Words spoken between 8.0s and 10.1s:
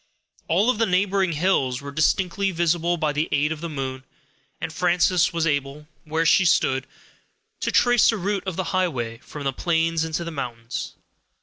the route of the highway, from the plains